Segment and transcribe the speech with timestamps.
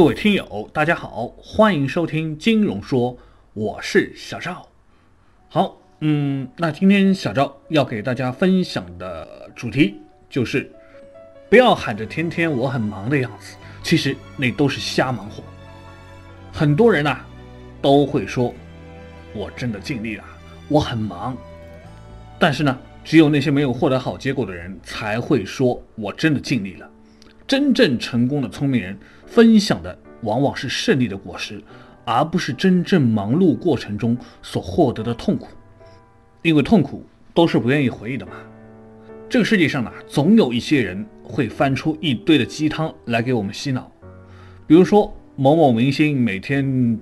[0.00, 3.14] 各位听友，大家好，欢迎收听金融说，
[3.52, 4.66] 我是小赵。
[5.46, 10.00] 好，嗯，那今天小赵要给大家分享的主题
[10.30, 10.72] 就是，
[11.50, 15.44] 不要喊着天天我很忙的样子，其实那都是瞎忙活。
[16.50, 17.18] 很多人呐，
[17.82, 18.54] 都会说，
[19.34, 20.24] 我真的尽力了，
[20.68, 21.36] 我很忙。
[22.38, 26.90] 但是呢，只有那些没有获得好结果的人才会说，我真的尽力了。
[27.50, 28.96] 真正成功的聪明人
[29.26, 31.60] 分享的往往是胜利的果实，
[32.04, 35.48] 而不是真正忙碌过程中所获得的痛苦，
[36.42, 38.34] 因为痛苦都是不愿意回忆的嘛。
[39.28, 43.90] 这个世界上呢，总有一些人会翻出一堆的鸡汤来给我们洗脑，
[44.68, 46.96] 比如说某某明星每天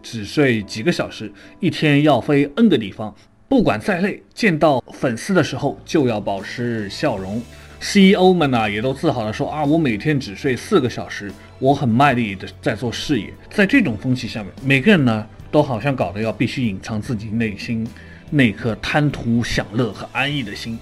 [0.00, 3.12] 只睡几个小时，一天要飞 N 个地方，
[3.48, 7.42] 不管再累，见到粉丝的时候就要保持笑容。
[7.80, 13.32] CEO 们呢，也都自豪地说啊，我每天只睡四个小时，我很卖力的在做事业。
[13.50, 17.86] 在这种风气下面，每个人呢，都好像搞得要必须隐藏自己内心
[18.30, 20.76] 那颗贪图享乐和安逸的心，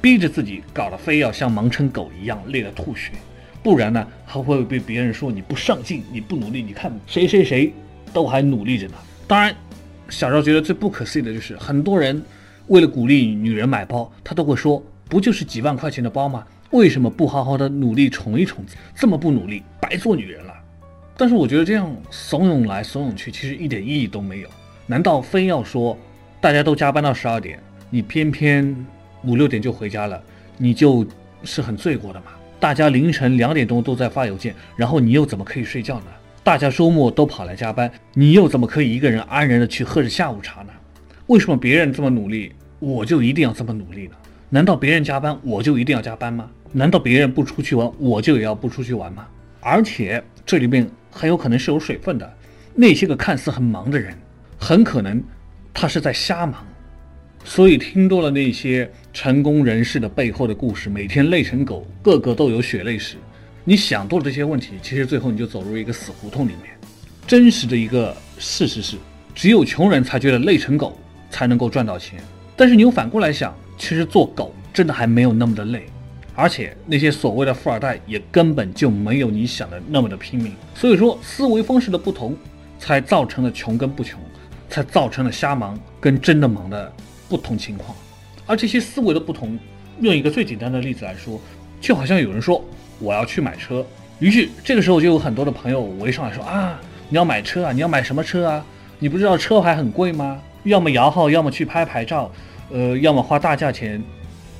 [0.00, 3.12] 逼着自己搞得非要像忙成狗一样累得吐血，
[3.62, 6.62] 不然呢，还会被别人说你不上进，你不努力。
[6.62, 7.72] 你看谁谁谁
[8.12, 8.94] 都还努力着呢。
[9.26, 9.54] 当然，
[10.08, 12.22] 小赵觉得最不可思议的就是，很多人
[12.68, 14.82] 为了鼓励女人买包，他都会说。
[15.08, 16.44] 不就是几万块钱的包吗？
[16.70, 18.64] 为什么不好好的努力宠一宠？
[18.94, 20.52] 这么不努力，白做女人了。
[21.16, 24.48] 但是我觉得这样怂恿来怂恿去，其实一点意义都没有。
[24.86, 25.96] 难道非要说
[26.40, 27.58] 大家都加班到十二点，
[27.90, 28.86] 你偏偏
[29.24, 30.22] 五六点就回家了，
[30.58, 31.06] 你就
[31.42, 32.26] 是很罪过的吗？
[32.60, 36.06] 大家凌晨两点钟都在发邮件，然后你又怎么可以睡觉呢？
[36.44, 40.72] 大家周末都跑来加班，你又怎么可以一个人安然的去喝着下午茶呢？
[41.26, 44.12] 为什么别人这么努力，我就一定要这么努力呢？
[44.50, 46.48] 难道别人加班我就一定要加班吗？
[46.72, 49.26] 难道别人不出去玩我就也要不出去玩吗？
[49.60, 52.34] 而且这里面很有可能是有水分的。
[52.74, 54.16] 那些个看似很忙的人，
[54.58, 55.22] 很可能
[55.74, 56.66] 他是在瞎忙。
[57.44, 63.16] 所以听多了那些成功人士的背后的故事，每天累成狗，个个都有血泪史。
[63.64, 66.74] 你想多了这些问题，其实最后你就走入一个死胡同里面。
[67.26, 68.96] 真实的一个事实是，
[69.34, 70.98] 只有穷人才觉得累成狗
[71.30, 72.18] 才能够赚到钱。
[72.56, 73.54] 但是你又反过来想。
[73.78, 75.86] 其实做狗真的还没有那么的累，
[76.34, 80.52] 而且那些所谓的富二代也根本就没有你想的那么的拼命。
[80.74, 82.36] 所以说，思维方式的不同，
[82.78, 84.20] 才造成了穷跟不穷，
[84.68, 86.92] 才造成了瞎忙跟真的忙的
[87.28, 87.96] 不同情况。
[88.46, 89.58] 而这些思维的不同，
[90.00, 91.40] 用一个最简单的例子来说，
[91.80, 92.62] 就好像有人说
[92.98, 93.84] 我要去买车，
[94.18, 98.64] 于是这个时候就有很多的朋友围上来说啊，你要买车啊，你要买什么车啊？
[98.98, 100.40] 你不知道车牌很贵吗？
[100.64, 102.30] 要么摇号，要么去拍牌照。
[102.70, 104.02] 呃，要么花大价钱，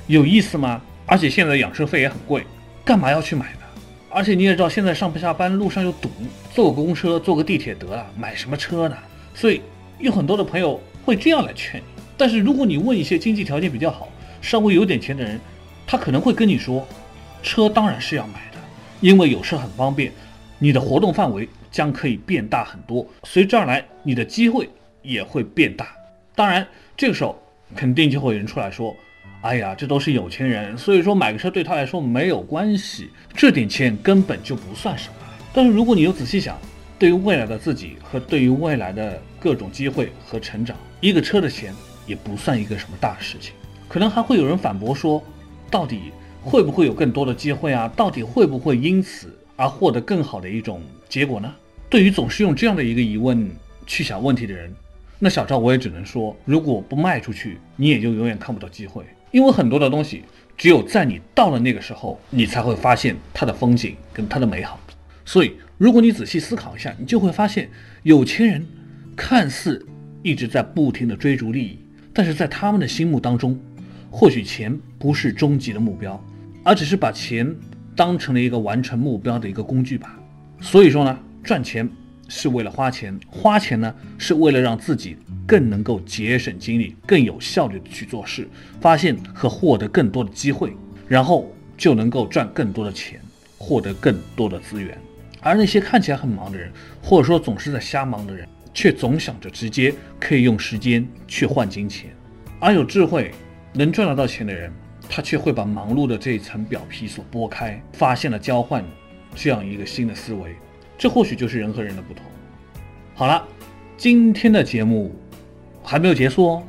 [0.07, 0.81] 有意思吗？
[1.05, 2.43] 而且现在养车费也很贵，
[2.83, 3.59] 干嘛要去买呢？
[4.09, 6.09] 而且你也知道，现在上不下班路上又堵，
[6.51, 8.97] 坐个公车、坐个地铁得了，买什么车呢？
[9.35, 9.61] 所以
[9.99, 11.85] 有很多的朋友会这样来劝你。
[12.17, 14.09] 但是如果你问一些经济条件比较好、
[14.41, 15.39] 稍微有点钱的人，
[15.85, 16.87] 他可能会跟你说，
[17.43, 18.57] 车当然是要买的，
[19.01, 20.11] 因为有车很方便，
[20.57, 24.67] 你的活动范围将可以变大很多，随之而来，你的机会
[25.03, 25.87] 也会变大。
[26.35, 26.67] 当然，
[26.97, 27.39] 这个时候。
[27.75, 28.95] 肯定就会有人出来说
[29.41, 35.13] ：“哎呀，这都是有钱人，所以说买个车对他来说没有关系，这点钱根本就不算什么。”
[35.53, 36.57] 但是如果你又仔细想，
[36.97, 41.73] 对于未来的自己和对于未来的各种机会和成长，一个车的钱
[42.05, 43.53] 也不算一个什么大事情。
[43.87, 45.23] 可能还会有人反驳说
[45.71, 47.91] ：“到底会不会有更多的机会啊？
[47.95, 51.53] 到底会不会因此而获得更好的一种结果呢？”
[51.89, 53.49] 对于总是用这样的一个疑问
[53.87, 54.71] 去想问题的人。
[55.21, 59.03] 那小赵，我也只能说，如果不卖出去，你也就永远看不到机会。
[59.31, 60.23] 因为很多的东西，
[60.57, 64.79] 只有在你到了那个时候，你才会发现它的风景跟它的美好。
[65.25, 67.69] 所以，如果你仔细思考一下，你就会发现，
[68.03, 68.65] 有钱人
[69.13, 69.85] 看似
[70.23, 71.77] 一直在不停的追逐利益，
[72.13, 73.59] 但是在他们的心目当中，
[74.09, 76.23] 或许钱不是终极的目标，
[76.63, 77.53] 而只是把钱
[77.93, 80.17] 当成了一个完成目标的一个工具吧。
[80.61, 81.89] 所以说呢，赚钱。
[82.29, 88.47] 是为了花钱，花钱呢是为了让自己更能够节省精力，更有效率的去做事，
[88.79, 90.73] 发现和获得更多的机会，
[91.07, 93.19] 然后就能够赚更多的钱，
[93.57, 94.97] 获得更多的资源。
[95.41, 96.71] 而那些看起来很忙的人，
[97.01, 102.11] 或者说总是在瞎忙的人，却总想着直接可以用时间去换金钱。
[102.59, 103.31] 而有智慧
[103.73, 104.71] 能赚得到钱的人，
[105.09, 108.85] 他却会把忙碌的这一层表皮所剥开，发现了交换
[109.33, 110.55] 这样一个新的思维。
[110.99, 112.25] 这或许就是人和人的不同。
[113.15, 113.41] 好了，
[113.95, 115.15] 今天的节目
[115.81, 116.63] 还没有结束哦。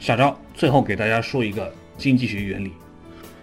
[0.00, 2.72] 小赵最后给大家说一个经济学原理。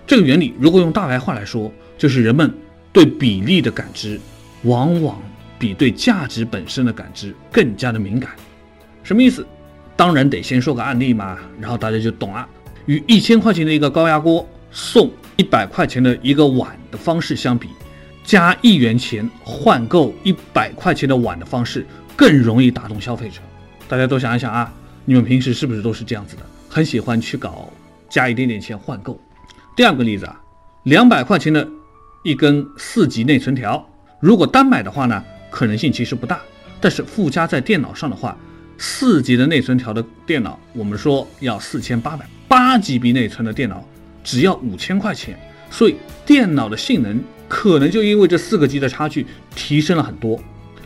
[0.08, 2.52] 这个原理如果用大白话来说，就是人们
[2.92, 4.20] 对比例的感知
[4.64, 5.22] 往往
[5.60, 8.32] 比对价值本身的感知更加的敏感。
[9.04, 9.46] 什么意思？
[9.96, 12.50] 当然得先说个案例嘛，然后大家就懂了。
[12.88, 17.70] 与一千块钱的一个高压锅送一百块钱的一个碗的方式相比，
[18.24, 21.86] 加一元钱换购一百块钱的碗的方式
[22.16, 23.42] 更容易打动消费者。
[23.88, 24.74] 大家都想一想啊，
[25.06, 26.44] 你们平时是不是都是这样子的？
[26.70, 27.72] 很喜欢去搞
[28.10, 29.20] 加一点点钱换购。
[29.76, 30.42] 第二个例子啊，
[30.84, 31.68] 两百块钱的
[32.24, 33.88] 一根四级内存条，
[34.20, 36.40] 如果单买的话呢，可能性其实不大，
[36.80, 38.38] 但是附加在电脑上的话。
[38.76, 43.86] 四级的内存条的电脑，我们说要四千八百八 GB 内存的电脑，
[44.24, 45.40] 只要五千块钱，
[45.70, 47.22] 所以电脑的性能
[47.54, 50.42] 可能就因为这四个级的差距提升了很多。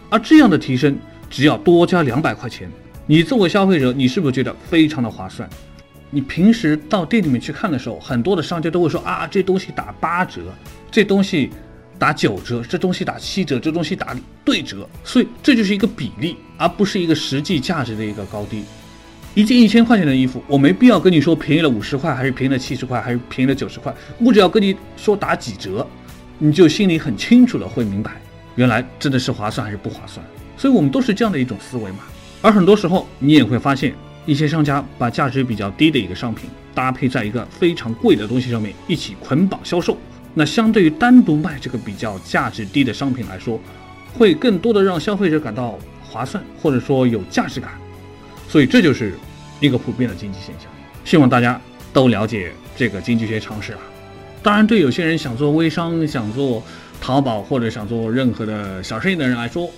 [0.09, 0.99] 而这样的提升，
[1.29, 2.69] 只要多加两百块钱，
[3.05, 5.49] 你作为消费者，你是不是觉得非常的划算？
[6.09, 10.41] 你平时到店里面去看的时候，很多的商家都会说啊，这东西打八折，
[10.91, 11.49] 这东西。
[11.99, 14.15] 打九折，这东西打七折，这东西打
[14.45, 18.63] 对折，所以这就是一个比例，而不是一个实际价值的一个高低。
[19.33, 25.87] 一件一千块钱的衣服，我没必要跟你说便宜了五十块，还是便宜了七十块，还是便宜了九十块，我只要跟你说打几折，
[26.39, 28.11] 你就心里很清楚的会明白，
[28.55, 30.25] 原来真的是划算还是不划算。
[30.57, 31.99] 所以我们都是这样的一种思维嘛。
[32.41, 33.93] 而很多时候，你也会发现，
[34.25, 39.97] 一些商家把价值比较低的一个商品搭配在一个非常贵的东西上面一起捆绑销售。
[40.33, 43.59] 那相对于单独卖这个比较价值低的商品来说，
[44.13, 47.71] 会更多的让消费者感到划算，或者说有价值感，
[48.47, 49.15] 所以这就是
[49.59, 50.69] 一个普遍的经济现象。
[51.03, 51.59] 希望大家
[51.91, 53.79] 都了解这个经济学常识啊。
[54.47, 56.63] 当然，对有些人想做微商、想做
[57.01, 59.69] 淘宝或者想做任何的小生意的人来说，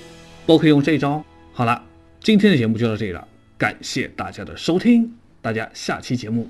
[0.45, 1.25] 都可以用这一招。
[1.51, 1.83] 好了，
[2.21, 3.27] 今天的节目就到这里了，
[3.57, 5.11] 感谢大家的收听，
[5.41, 6.47] 大家下期节目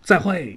[0.00, 0.56] 再会。